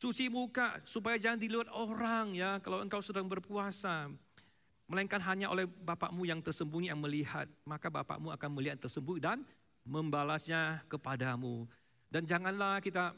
[0.02, 4.10] Cuci muka supaya jangan dilihat orang ya kalau engkau sedang berpuasa.
[4.90, 7.46] Melainkan hanya oleh Bapakmu yang tersembunyi yang melihat.
[7.62, 9.46] Maka Bapakmu akan melihat tersembunyi dan
[9.86, 11.70] membalasnya kepadamu.
[12.10, 13.14] Dan janganlah kita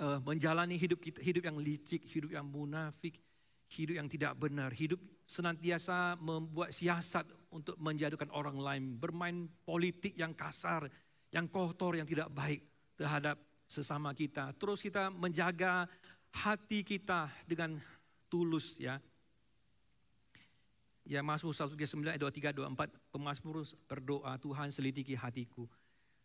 [0.00, 3.20] uh, menjalani hidup kita, hidup yang licik, hidup yang munafik,
[3.68, 4.96] hidup yang tidak benar, hidup
[5.28, 10.88] senantiasa membuat siasat untuk menjatuhkan orang lain, bermain politik yang kasar,
[11.28, 12.64] yang kotor, yang tidak baik
[12.96, 13.36] terhadap
[13.68, 14.52] sesama kita.
[14.56, 15.88] Terus kita menjaga
[16.34, 17.78] hati kita dengan
[18.26, 18.98] tulus ya.
[21.04, 25.68] Ya Mazmur 139 ayat 23 24 pemazmur berdoa Tuhan selidiki hatiku.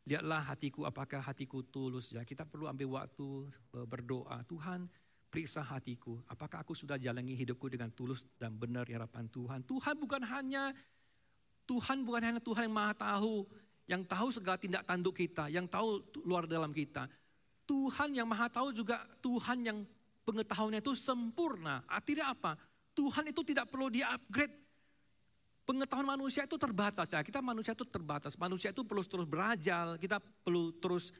[0.07, 2.23] Lihatlah hatiku apakah hatiku tulus ya.
[2.23, 4.39] Kita perlu ambil waktu e, berdoa.
[4.47, 4.87] Tuhan
[5.27, 6.23] periksa hatiku.
[6.31, 9.67] Apakah aku sudah jalani hidupku dengan tulus dan benar di hadapan Tuhan.
[9.67, 10.71] Tuhan bukan hanya
[11.69, 13.45] Tuhan bukan hanya Tuhan yang maha tahu,
[13.85, 17.05] yang tahu segala tindak tanduk kita, yang tahu luar dalam kita.
[17.69, 19.85] Tuhan yang maha tahu juga Tuhan yang
[20.25, 21.85] pengetahuannya itu sempurna.
[21.85, 22.57] Artinya apa?
[22.97, 24.57] Tuhan itu tidak perlu di-upgrade.
[25.69, 27.21] Pengetahuan manusia itu terbatas ya.
[27.21, 28.33] Kita manusia itu terbatas.
[28.41, 30.01] Manusia itu perlu terus belajar.
[30.01, 31.13] Kita perlu terus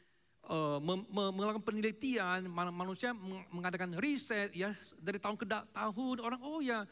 [0.50, 0.82] uh,
[1.14, 2.50] melakukan penelitian.
[2.50, 3.14] Manusia
[3.54, 6.18] mengadakan riset ya dari tahun ke tahun.
[6.18, 6.90] Orang oh ya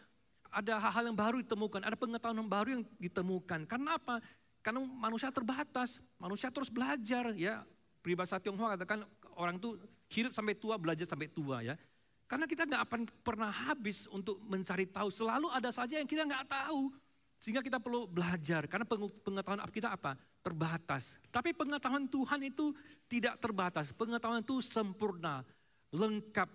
[0.53, 1.81] ada hal-hal yang baru ditemukan.
[1.81, 3.65] Ada pengetahuan yang baru yang ditemukan.
[3.65, 4.21] Karena apa?
[4.61, 5.97] Karena manusia terbatas.
[6.21, 7.65] Manusia terus belajar ya.
[8.05, 9.03] Peribahasa Tionghoa katakan
[9.37, 9.77] orang itu
[10.11, 11.77] hidup sampai tua, belajar sampai tua ya.
[12.27, 15.07] Karena kita nggak akan pernah habis untuk mencari tahu.
[15.07, 16.91] Selalu ada saja yang kita nggak tahu.
[17.39, 18.67] Sehingga kita perlu belajar.
[18.67, 18.83] Karena
[19.23, 20.19] pengetahuan kita apa?
[20.43, 21.15] Terbatas.
[21.31, 22.75] Tapi pengetahuan Tuhan itu
[23.07, 23.95] tidak terbatas.
[23.95, 25.45] Pengetahuan itu sempurna,
[25.95, 26.51] lengkap.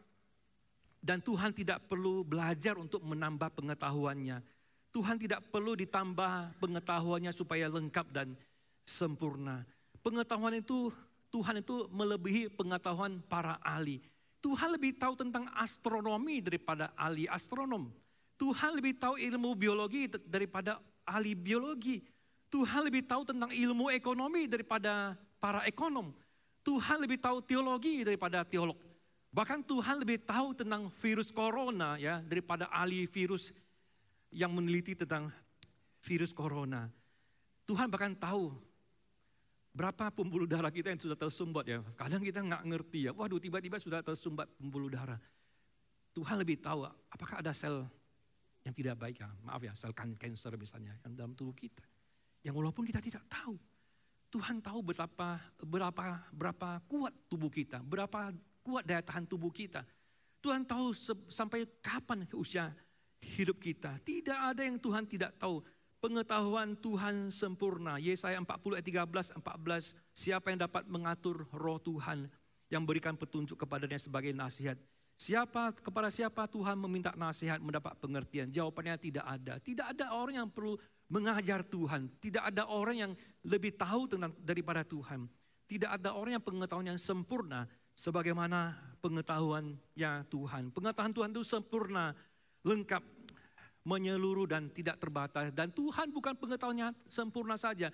[1.03, 4.45] Dan Tuhan tidak perlu belajar untuk menambah pengetahuannya.
[4.93, 8.37] Tuhan tidak perlu ditambah pengetahuannya supaya lengkap dan
[8.85, 9.65] sempurna.
[10.05, 10.93] Pengetahuan itu
[11.33, 14.05] Tuhan itu melebihi pengetahuan para ahli.
[14.45, 17.89] Tuhan lebih tahu tentang astronomi daripada ahli astronom.
[18.37, 20.77] Tuhan lebih tahu ilmu biologi daripada
[21.09, 22.05] ahli biologi.
[22.53, 26.13] Tuhan lebih tahu tentang ilmu ekonomi daripada para ekonom.
[26.61, 28.77] Tuhan lebih tahu teologi daripada teolog.
[29.33, 33.49] Bahkan Tuhan lebih tahu tentang virus corona ya daripada ahli virus
[34.29, 35.33] yang meneliti tentang
[36.05, 36.93] virus corona.
[37.65, 38.53] Tuhan bahkan tahu
[39.73, 41.81] Berapa pembuluh darah kita yang sudah tersumbat ya?
[41.97, 43.17] Kadang kita nggak ngerti ya.
[43.17, 45.17] Waduh tiba-tiba sudah tersumbat pembuluh darah.
[46.13, 47.89] Tuhan lebih tahu apakah ada sel
[48.69, 49.33] yang tidak baik ya.
[49.41, 51.81] Maaf ya, sel kanker misalnya yang dalam tubuh kita.
[52.45, 53.57] Yang walaupun kita tidak tahu.
[54.33, 58.33] Tuhan tahu betapa berapa berapa kuat tubuh kita, berapa
[58.65, 59.85] kuat daya tahan tubuh kita.
[60.41, 60.93] Tuhan tahu
[61.33, 62.73] sampai kapan usia
[63.25, 63.97] hidup kita.
[64.05, 65.65] Tidak ada yang Tuhan tidak tahu
[66.03, 68.03] pengetahuan Tuhan sempurna.
[68.03, 69.95] Yesaya 40 ayat 13, 14.
[70.11, 72.27] Siapa yang dapat mengatur roh Tuhan
[72.67, 74.75] yang berikan petunjuk kepadanya sebagai nasihat.
[75.15, 78.51] Siapa kepada siapa Tuhan meminta nasihat mendapat pengertian?
[78.51, 79.55] Jawabannya tidak ada.
[79.63, 80.75] Tidak ada orang yang perlu
[81.07, 82.11] mengajar Tuhan.
[82.19, 83.13] Tidak ada orang yang
[83.47, 85.31] lebih tahu tentang daripada Tuhan.
[85.71, 90.75] Tidak ada orang yang pengetahuan yang sempurna sebagaimana pengetahuannya Tuhan.
[90.75, 92.17] Pengetahuan Tuhan itu sempurna,
[92.67, 93.03] lengkap,
[93.83, 95.51] menyeluruh dan tidak terbatas.
[95.51, 97.91] Dan Tuhan bukan pengetahuannya sempurna saja.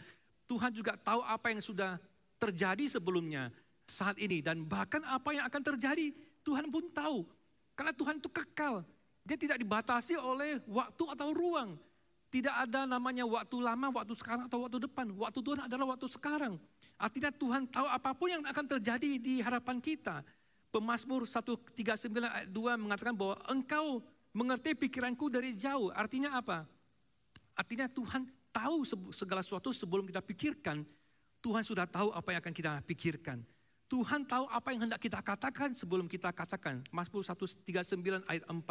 [0.49, 2.01] Tuhan juga tahu apa yang sudah
[2.41, 3.53] terjadi sebelumnya
[3.89, 4.41] saat ini.
[4.45, 6.13] Dan bahkan apa yang akan terjadi
[6.45, 7.25] Tuhan pun tahu.
[7.77, 8.85] Karena Tuhan itu kekal.
[9.25, 11.77] Dia tidak dibatasi oleh waktu atau ruang.
[12.29, 15.09] Tidak ada namanya waktu lama, waktu sekarang atau waktu depan.
[15.17, 16.61] Waktu Tuhan adalah waktu sekarang.
[17.01, 20.21] Artinya Tuhan tahu apa pun yang akan terjadi di harapan kita.
[20.69, 21.81] Pemasmur 139
[22.29, 24.05] ayat 2 mengatakan bahwa engkau
[24.39, 25.91] mengerti pikiranku dari jauh.
[25.91, 26.63] Artinya apa?
[27.59, 30.87] Artinya Tuhan tahu segala sesuatu sebelum kita pikirkan.
[31.43, 33.43] Tuhan sudah tahu apa yang akan kita pikirkan.
[33.91, 36.87] Tuhan tahu apa yang hendak kita katakan sebelum kita katakan.
[36.95, 37.67] Mazmur 139
[38.31, 38.63] ayat 4.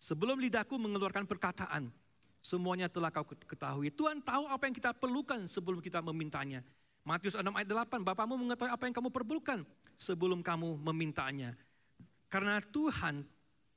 [0.00, 1.92] Sebelum lidahku mengeluarkan perkataan,
[2.40, 3.92] semuanya telah kau ketahui.
[3.92, 6.64] Tuhan tahu apa yang kita perlukan sebelum kita memintanya.
[7.04, 9.60] Matius 6 ayat 8, Bapamu mengetahui apa yang kamu perlukan
[10.00, 11.52] sebelum kamu memintanya.
[12.32, 13.26] Karena Tuhan,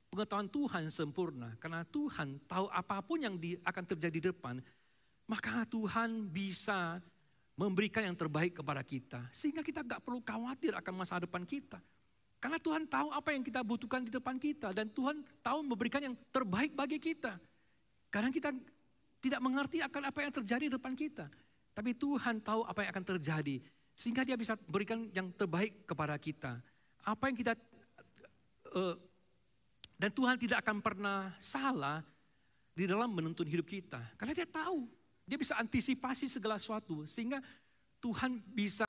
[0.08, 1.54] pengetahuan Tuhan sempurna.
[1.60, 4.60] Karena Tuhan tahu apa pun yang di, akan terjadi di depan,
[5.28, 7.00] maka Tuhan bisa
[7.58, 9.20] memberikan yang terbaik kepada kita.
[9.34, 11.78] Sehingga kita gak perlu khawatir akan masa depan kita.
[12.38, 14.70] Karena Tuhan tahu apa yang kita butuhkan di depan kita.
[14.70, 17.34] Dan Tuhan tahu memberikan yang terbaik bagi kita.
[18.14, 18.54] Karena kita
[19.18, 21.26] tidak mengerti akan apa yang terjadi di depan kita.
[21.74, 23.56] Tapi Tuhan tahu apa yang akan terjadi.
[23.98, 26.62] Sehingga dia bisa berikan yang terbaik kepada kita.
[27.02, 27.52] Apa yang kita...
[28.70, 28.94] Uh,
[29.98, 32.06] dan Tuhan tidak akan pernah salah
[32.70, 33.98] di dalam menuntun hidup kita.
[34.14, 34.86] Karena dia tahu.
[35.26, 37.02] Dia bisa antisipasi segala sesuatu.
[37.02, 37.42] Sehingga
[37.98, 38.86] Tuhan bisa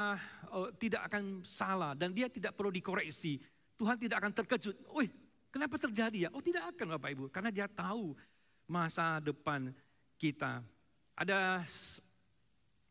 [0.54, 1.98] uh, tidak akan salah.
[1.98, 3.42] Dan dia tidak perlu dikoreksi.
[3.74, 4.78] Tuhan tidak akan terkejut.
[4.94, 5.10] Wih,
[5.50, 6.30] kenapa terjadi ya?
[6.30, 7.26] Oh tidak akan Bapak Ibu.
[7.34, 8.14] Karena dia tahu
[8.70, 9.74] masa depan
[10.22, 10.62] kita.
[11.18, 11.66] Ada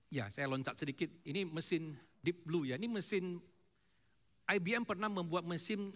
[0.09, 1.12] Ya, saya loncat sedikit.
[1.20, 1.92] Ini mesin
[2.24, 2.81] Deep Blue ya.
[2.81, 3.37] Ini mesin
[4.48, 5.92] IBM pernah membuat mesin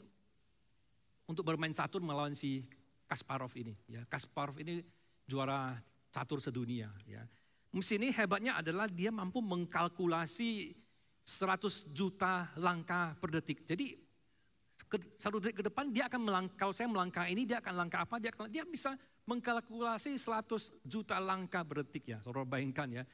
[1.33, 2.68] untuk bermain catur melawan si
[3.09, 3.75] Kasparov ini.
[3.88, 4.85] Ya, Kasparov ini
[5.25, 5.81] juara
[6.12, 6.92] catur sedunia.
[7.09, 7.25] Ya.
[7.73, 10.77] Mesin ini hebatnya adalah dia mampu mengkalkulasi
[11.25, 13.64] 100 juta langkah per detik.
[13.64, 13.97] Jadi
[14.90, 18.21] ke, satu detik ke depan dia akan melangkah, saya melangkah ini dia akan langkah apa,
[18.21, 18.92] dia, akan, dia bisa
[19.25, 22.18] mengkalkulasi 100 juta langkah per detik ya.
[22.21, 23.05] Saudara bayangkan ya,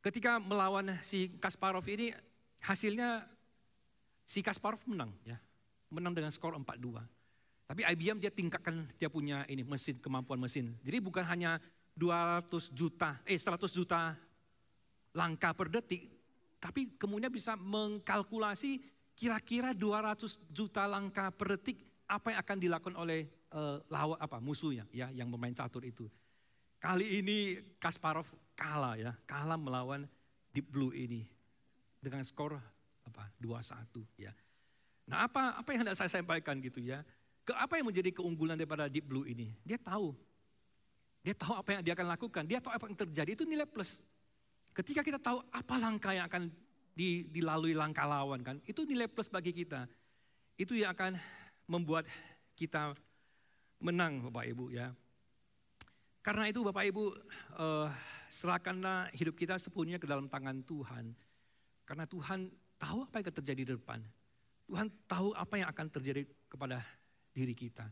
[0.00, 2.14] ketika melawan si Kasparov ini
[2.62, 3.26] hasilnya
[4.24, 5.36] si Kasparov menang ya.
[5.88, 7.00] Menang dengan skor 4-2.
[7.68, 10.72] Tapi IBM dia tingkatkan dia punya ini mesin kemampuan mesin.
[10.80, 11.60] Jadi bukan hanya
[11.96, 14.16] 200 juta eh 100 juta
[15.12, 16.08] langkah per detik,
[16.56, 18.80] tapi kemudian bisa mengkalkulasi
[19.12, 24.88] kira-kira 200 juta langkah per detik apa yang akan dilakukan oleh uh, lawan apa musuhnya
[24.88, 26.08] ya yang memain catur itu.
[26.80, 28.24] Kali ini Kasparov
[28.56, 30.08] kalah ya, kalah melawan
[30.54, 31.26] Deep Blue ini
[32.00, 32.56] dengan skor
[33.04, 33.84] apa 2-1
[34.16, 34.32] ya.
[35.08, 37.00] Nah, apa apa yang hendak saya sampaikan gitu ya?
[37.48, 39.56] Ke apa yang menjadi keunggulan daripada Deep Blue ini?
[39.64, 40.12] Dia tahu.
[41.24, 44.04] Dia tahu apa yang dia akan lakukan, dia tahu apa yang terjadi itu nilai plus.
[44.76, 46.52] Ketika kita tahu apa langkah yang akan
[47.32, 49.88] dilalui langkah lawan kan, itu nilai plus bagi kita.
[50.54, 51.18] Itu yang akan
[51.66, 52.06] membuat
[52.54, 52.94] kita
[53.82, 54.94] menang Bapak Ibu ya.
[56.22, 57.04] Karena itu Bapak Ibu,
[57.56, 57.88] uh,
[58.28, 61.16] serahkanlah hidup kita sepenuhnya ke dalam tangan Tuhan.
[61.88, 64.04] Karena Tuhan tahu apa yang terjadi di depan.
[64.68, 66.84] Tuhan tahu apa yang akan terjadi kepada
[67.32, 67.88] diri kita.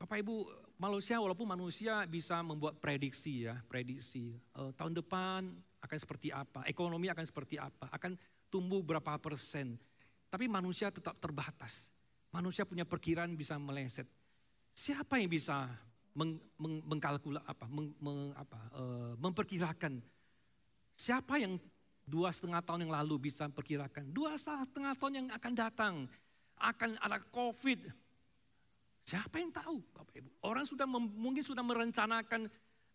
[0.00, 0.48] Bapak Ibu,
[0.80, 4.34] manusia walaupun manusia bisa membuat prediksi ya, prediksi.
[4.56, 8.18] Uh, tahun depan akan seperti apa, ekonomi akan seperti apa, akan
[8.50, 9.78] tumbuh berapa persen.
[10.26, 11.94] Tapi manusia tetap terbatas.
[12.34, 14.06] Manusia punya perkiraan bisa meleset.
[14.74, 15.70] Siapa yang bisa
[16.16, 20.02] meng, meng, mengkalkula apa, meng, meng, apa uh, memperkirakan
[21.00, 21.56] siapa yang
[22.06, 25.94] dua setengah tahun yang lalu bisa perkirakan dua setengah tahun yang akan datang
[26.60, 27.88] akan ada COVID.
[29.00, 30.30] Siapa yang tahu, Bapak Ibu?
[30.44, 32.46] Orang sudah mungkin sudah merencanakan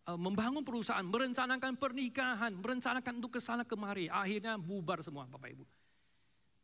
[0.05, 4.07] uh, membangun perusahaan, merencanakan pernikahan, merencanakan untuk ke sana kemari.
[4.07, 5.65] Akhirnya bubar semua, Bapak Ibu.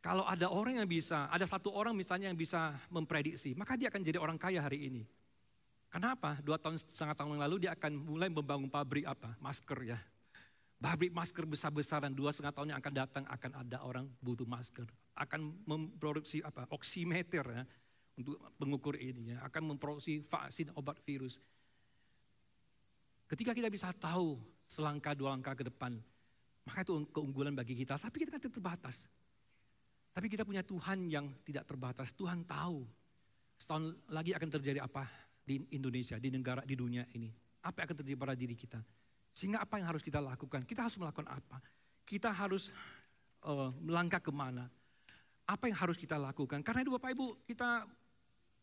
[0.01, 4.01] Kalau ada orang yang bisa, ada satu orang misalnya yang bisa memprediksi, maka dia akan
[4.01, 5.03] jadi orang kaya hari ini.
[5.91, 6.39] Kenapa?
[6.41, 9.35] Dua tahun setengah tahun yang lalu dia akan mulai membangun pabrik apa?
[9.37, 9.99] Masker ya.
[10.81, 14.89] Pabrik masker besar-besaran dua setengah tahun yang akan datang akan ada orang butuh masker.
[15.13, 16.65] Akan memproduksi apa?
[16.73, 17.63] Oximeter ya
[18.17, 19.45] untuk mengukur ini ya.
[19.45, 21.37] Akan memproduksi vaksin obat virus.
[23.29, 26.01] Ketika kita bisa tahu selangkah dua langkah ke depan,
[26.65, 28.01] maka itu keunggulan bagi kita.
[28.01, 29.05] Tapi kita kan terbatas.
[30.17, 32.09] Tapi kita punya Tuhan yang tidak terbatas.
[32.17, 32.89] Tuhan tahu
[33.53, 35.05] setahun lagi akan terjadi apa
[35.45, 37.29] di Indonesia, di negara, di dunia ini.
[37.61, 38.81] Apa yang akan terjadi pada diri kita?
[39.31, 40.67] Sehingga apa yang harus kita lakukan?
[40.67, 41.63] Kita harus melakukan apa?
[42.03, 42.69] Kita harus
[43.47, 44.67] uh, melangkah ke mana?
[45.47, 46.59] Apa yang harus kita lakukan?
[46.63, 47.87] Karena itu Bapak Ibu, kita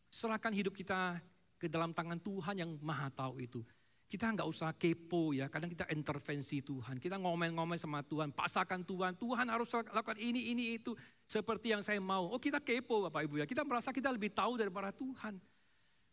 [0.09, 1.21] serahkan hidup kita
[1.59, 3.61] ke dalam tangan Tuhan yang maha tahu itu.
[4.09, 6.97] Kita nggak usah kepo ya, kadang kita intervensi Tuhan.
[6.97, 9.13] Kita ngomel-ngomel sama Tuhan, paksakan Tuhan.
[9.13, 10.97] Tuhan harus lakukan ini, ini, itu.
[11.29, 12.25] Seperti yang saya mau.
[12.25, 15.37] Oh kita kepo Bapak Ibu ya, kita merasa kita lebih tahu daripada Tuhan.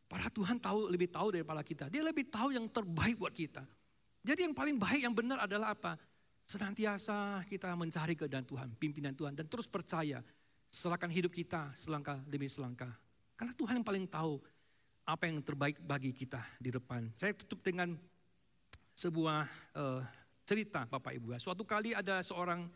[0.07, 1.89] Para Tuhan tahu lebih tahu daripada kita.
[1.89, 3.65] Dia lebih tahu yang terbaik buat kita.
[4.27, 5.95] Jadi yang paling baik, yang benar adalah apa?
[6.51, 9.39] Senantiasa kita mencari keadaan Tuhan, pimpinan Tuhan.
[9.39, 10.19] Dan terus percaya
[10.67, 12.91] serahkan hidup kita selangkah demi selangkah.
[13.39, 14.43] Karena Tuhan yang paling tahu
[15.07, 17.07] apa yang terbaik bagi kita di depan.
[17.15, 17.95] Saya tutup dengan
[18.99, 19.47] sebuah
[19.79, 20.03] uh,
[20.43, 21.39] cerita Bapak Ibu.
[21.39, 21.39] Ya.
[21.39, 22.67] Suatu kali ada seorang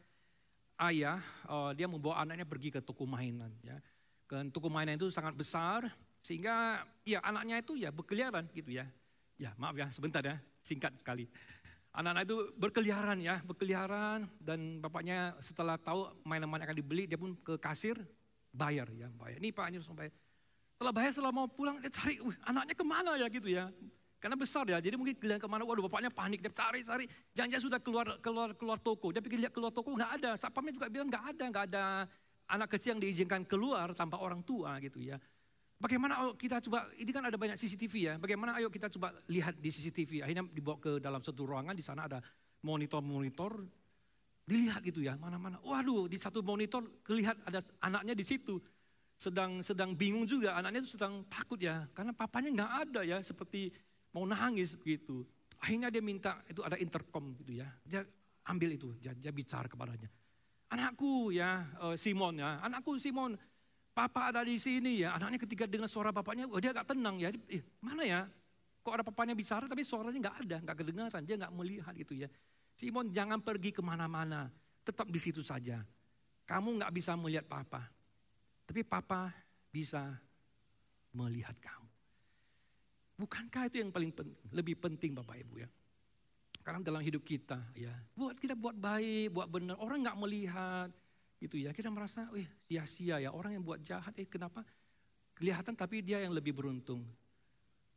[0.86, 1.18] ayah,
[1.50, 3.50] uh, dia membawa anaknya pergi ke toko mainan.
[3.66, 3.82] Ya.
[4.30, 5.90] Ke toko mainan itu sangat besar,
[6.22, 8.86] sehingga ya anaknya itu ya berkeliaran gitu ya.
[9.40, 11.26] Ya maaf ya sebentar ya, singkat sekali.
[11.90, 17.58] Anak-anak itu berkeliaran ya, berkeliaran dan bapaknya setelah tahu mainan-mainan akan dibeli, dia pun ke
[17.58, 17.98] kasir
[18.54, 19.42] bayar ya, bayar.
[19.42, 20.06] Ini Pak ini sampai
[20.78, 23.68] setelah bayar, setelah mau pulang, dia cari, uh, anaknya ke mana ya gitu ya.
[24.20, 27.08] Karena besar ya, jadi mungkin kelihaatan ke mana, waduh bapaknya panik, dia cari-cari.
[27.34, 30.30] Jangan sudah keluar keluar keluar toko, dia pikir lihat keluar toko, nggak ada.
[30.38, 31.84] Sapamnya juga bilang nggak ada, nggak ada
[32.50, 35.16] anak kecil yang diizinkan keluar tanpa orang tua gitu ya.
[35.80, 39.56] Bagaimana ayo kita coba, ini kan ada banyak CCTV ya, bagaimana ayo kita coba lihat
[39.56, 42.20] di CCTV, akhirnya dibawa ke dalam satu ruangan, di sana ada
[42.60, 43.64] monitor-monitor,
[44.44, 45.56] dilihat gitu ya, mana-mana.
[45.64, 48.60] Waduh, di satu monitor kelihat ada anaknya di situ,
[49.16, 53.72] sedang sedang bingung juga, anaknya itu sedang takut ya, karena papanya nggak ada ya, seperti
[54.12, 55.24] mau nangis begitu.
[55.64, 58.04] Akhirnya dia minta, itu ada intercom gitu ya, dia
[58.52, 60.12] ambil itu, dia, dia bicara kepadanya.
[60.76, 63.32] Anakku ya, eh, Simon ya, anakku Simon,
[63.90, 65.18] Papa ada di sini ya.
[65.18, 67.34] Anaknya ketika dengar suara bapaknya, oh dia agak tenang ya.
[67.50, 68.20] Eh, mana ya?
[68.80, 71.22] Kok ada papanya bicara tapi suaranya nggak ada, nggak kedengaran.
[71.26, 72.28] Dia nggak melihat gitu ya.
[72.78, 74.48] Simon jangan pergi ke mana-mana.
[74.86, 75.84] Tetap di situ saja.
[76.48, 77.84] Kamu nggak bisa melihat papa.
[78.64, 79.34] Tapi papa
[79.68, 80.14] bisa
[81.14, 81.90] melihat kamu.
[83.20, 85.68] Bukankah itu yang paling penting, lebih penting Bapak Ibu ya?
[86.64, 90.88] Karena dalam hidup kita ya, buat kita buat baik, buat benar, orang nggak melihat,
[91.40, 94.60] itu ya kita merasa, wih sia-sia ya orang yang buat jahat, eh kenapa
[95.32, 97.00] kelihatan tapi dia yang lebih beruntung.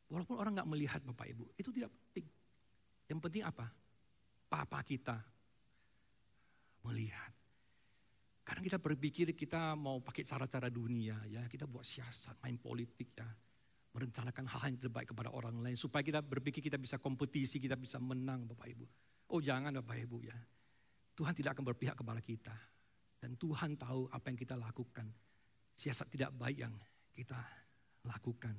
[0.08, 2.28] Walaupun orang nggak melihat Bapak Ibu, itu tidak penting.
[3.12, 3.68] Yang penting apa?
[4.48, 5.20] Papa kita
[6.88, 7.32] melihat.
[8.44, 13.28] Karena kita berpikir kita mau pakai cara-cara dunia ya, kita buat siasat, main politik ya,
[13.96, 18.00] merencanakan hal yang terbaik kepada orang lain supaya kita berpikir kita bisa kompetisi, kita bisa
[18.00, 18.86] menang Bapak Ibu.
[19.36, 20.38] Oh jangan Bapak Ibu ya.
[21.14, 22.56] Tuhan tidak akan berpihak kepada kita.
[23.24, 25.08] Dan Tuhan tahu apa yang kita lakukan.
[25.80, 26.76] Siasat tidak baik yang
[27.16, 27.40] kita
[28.04, 28.52] lakukan.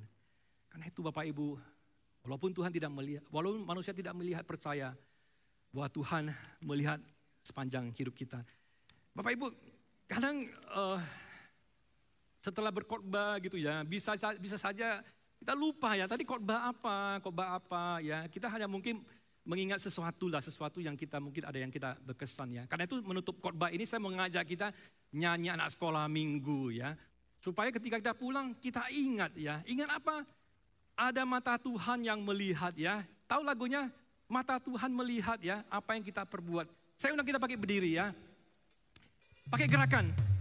[0.73, 1.53] Karena itu Bapak Ibu,
[2.25, 4.97] walaupun Tuhan tidak melihat, walaupun manusia tidak melihat percaya
[5.69, 6.33] bahwa Tuhan
[6.65, 6.97] melihat
[7.45, 8.41] sepanjang hidup kita.
[9.13, 9.53] Bapak Ibu,
[10.09, 10.97] kadang uh,
[12.41, 15.05] setelah berkhotbah gitu ya, bisa bisa saja
[15.37, 18.25] kita lupa ya, tadi khotbah apa, khotbah apa ya.
[18.25, 19.05] Kita hanya mungkin
[19.45, 22.63] mengingat sesuatu lah, sesuatu yang kita mungkin ada yang kita berkesan ya.
[22.65, 24.73] Karena itu menutup khotbah ini saya mengajak kita
[25.13, 26.97] nyanyi anak sekolah minggu ya.
[27.39, 29.61] Supaya ketika kita pulang kita ingat ya.
[29.69, 30.25] Ingat apa?
[30.97, 33.05] Ada mata Tuhan yang melihat ya.
[33.29, 33.93] Tahu lagunya?
[34.25, 36.65] Mata Tuhan melihat ya apa yang kita perbuat.
[36.97, 38.09] Saya undang kita pakai berdiri ya.
[39.45, 40.34] Pakai gerakan.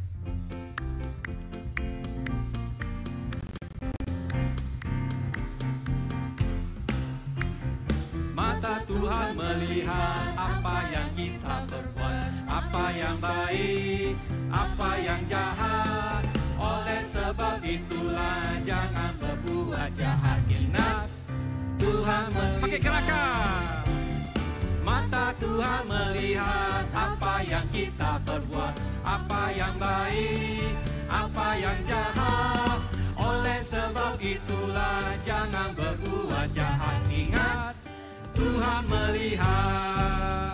[9.64, 14.12] Melihat apa yang kita berbuat, apa yang baik,
[14.52, 16.20] apa yang jahat.
[16.60, 20.44] Oleh sebab itulah jangan berbuat jahat.
[20.52, 21.08] Ingat,
[21.80, 22.60] Tuhan melihat.
[22.60, 23.64] Pakai gerakan.
[24.84, 30.76] Mata Tuhan melihat apa yang kita perbuat, apa yang baik,
[31.08, 32.78] apa yang jahat.
[33.16, 37.03] Oleh sebab itulah jangan berbuat jahat.
[38.44, 40.52] Tuhan melihat.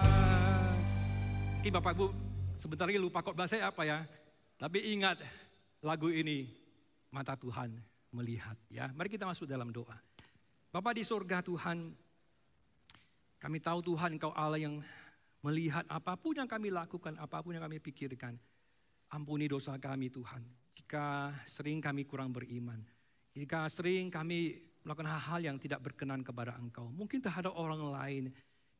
[1.58, 2.06] Ini Bapak Ibu,
[2.54, 4.06] sebentar lagi lupa khotbah saya apa ya.
[4.54, 5.18] Tapi ingat
[5.82, 6.46] lagu ini,
[7.10, 7.74] mata Tuhan
[8.14, 8.54] melihat.
[8.70, 8.94] ya.
[8.94, 9.98] Mari kita masuk dalam doa.
[10.70, 11.90] Bapak di surga Tuhan,
[13.42, 14.78] kami tahu Tuhan Engkau Allah yang
[15.42, 18.38] melihat apa pun yang kami lakukan, apa pun yang kami pikirkan.
[19.10, 20.46] Ampuni dosa kami Tuhan.
[20.78, 22.86] Jika sering kami kurang beriman.
[23.34, 26.88] Jika sering kami melakukan hal-hal yang tidak berkenan kepada engkau.
[26.88, 28.24] Mungkin terhadap orang lain,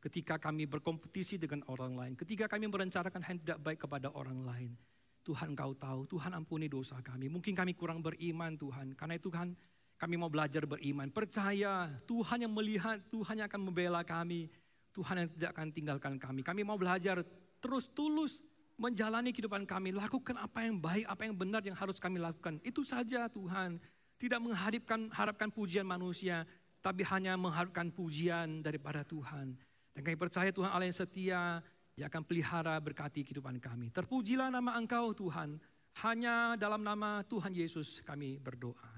[0.01, 4.41] ketika kami berkompetisi dengan orang lain, ketika kami merencanakan hal yang tidak baik kepada orang
[4.45, 4.73] lain.
[5.21, 7.29] Tuhan kau tahu, Tuhan ampuni dosa kami.
[7.29, 8.97] Mungkin kami kurang beriman Tuhan.
[8.97, 9.53] Karena itu kan
[10.01, 11.13] kami mau belajar beriman.
[11.13, 14.49] Percaya Tuhan yang melihat, Tuhan yang akan membela kami.
[14.97, 16.41] Tuhan yang tidak akan tinggalkan kami.
[16.41, 17.21] Kami mau belajar
[17.61, 18.41] terus tulus
[18.81, 19.93] menjalani kehidupan kami.
[19.93, 22.57] Lakukan apa yang baik, apa yang benar yang harus kami lakukan.
[22.65, 23.77] Itu saja Tuhan.
[24.21, 26.45] Tidak mengharapkan harapkan pujian manusia,
[26.85, 29.57] tapi hanya mengharapkan pujian daripada Tuhan.
[29.97, 31.65] Dan kami percaya Tuhan Allah yang setia,
[31.97, 33.89] yang akan pelihara berkati kehidupan kami.
[33.89, 35.57] Terpujilah nama Engkau Tuhan,
[36.05, 38.93] hanya dalam nama Tuhan Yesus kami berdoa.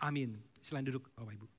[0.00, 0.40] Amin.
[0.58, 1.53] Selain duduk Bapak Ibu.